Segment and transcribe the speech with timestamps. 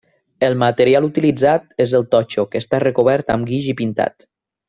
[0.45, 4.27] El material utilitzat és el totxo que està recobert amb guix i pintat.